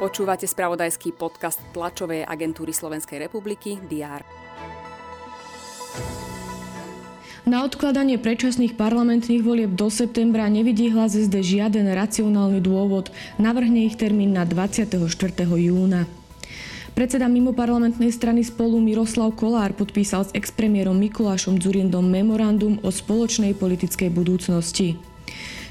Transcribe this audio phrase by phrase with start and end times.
[0.00, 4.24] Počúvate spravodajský podcast tlačovej agentúry Slovenskej republiky DR.
[7.44, 13.12] Na odkladanie predčasných parlamentných volieb do septembra nevidí hlas SD žiaden racionálny dôvod.
[13.36, 14.96] Navrhne ich termín na 24.
[15.44, 16.08] júna.
[16.96, 23.56] Predseda mimo parlamentnej strany spolu Miroslav Kolár podpísal s expremiérom Mikulášom Dzurindom memorandum o spoločnej
[23.56, 25.00] politickej budúcnosti.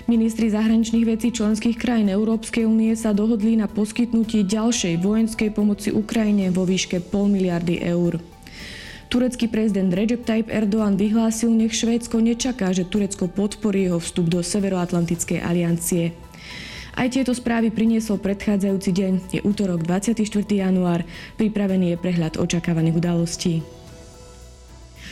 [0.09, 6.49] Ministri zahraničných vecí členských krajín Európskej únie sa dohodli na poskytnutí ďalšej vojenskej pomoci Ukrajine
[6.49, 8.17] vo výške pol miliardy eur.
[9.13, 14.41] Turecký prezident Recep Tayyip Erdoğan vyhlásil, nech Švédsko nečaká, že Turecko podporí jeho vstup do
[14.41, 16.17] Severoatlantickej aliancie.
[16.97, 19.13] Aj tieto správy priniesol predchádzajúci deň.
[19.29, 20.25] Je útorok 24.
[20.49, 21.05] január.
[21.37, 23.61] Pripravený je prehľad očakávaných udalostí.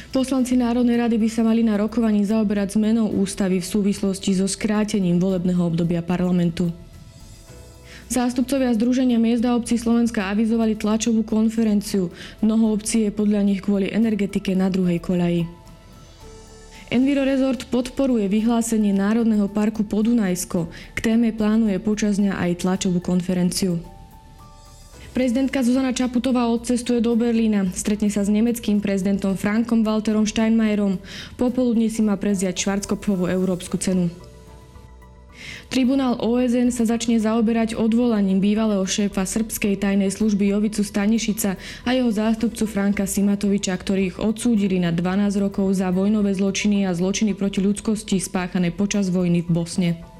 [0.07, 5.19] Poslanci Národnej rady by sa mali na rokovaní zaoberať zmenou ústavy v súvislosti so skrátením
[5.19, 6.71] volebného obdobia parlamentu.
[8.07, 12.07] Zástupcovia Združenia miest a obcí Slovenska avizovali tlačovú konferenciu.
[12.39, 15.43] Mnoho obcí je podľa nich kvôli energetike na druhej koľaji.
[16.87, 20.71] Enviro Resort podporuje vyhlásenie Národného parku Podunajsko.
[20.95, 23.83] K téme plánuje počas dňa aj tlačovú konferenciu.
[25.17, 27.73] Prezidentka Zuzana Čaputová odcestuje do Berlína.
[27.73, 31.01] Stretne sa s nemeckým prezidentom Frankom Walterom Steinmeierom.
[31.41, 34.13] Popoludne si má prezdiať Švarckopfovú európsku cenu.
[35.73, 42.13] Tribunál OSN sa začne zaoberať odvolaním bývalého šéfa srbskej tajnej služby Jovicu Stanišica a jeho
[42.13, 48.21] zástupcu Franka Simatoviča, ktorých odsúdili na 12 rokov za vojnové zločiny a zločiny proti ľudskosti
[48.21, 50.16] spáchané počas vojny v Bosne.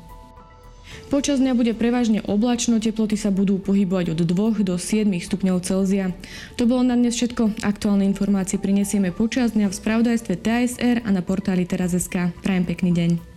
[1.07, 6.11] Počas dňa bude prevažne oblačno, teploty sa budú pohybovať od 2 do 7 stupňov Celzia.
[6.59, 7.63] To bolo na dnes všetko.
[7.63, 12.35] Aktuálne informácie prinesieme počas dňa v spravodajstve TSR a na portáli teraz.sk.
[12.43, 13.36] Prajem pekný deň.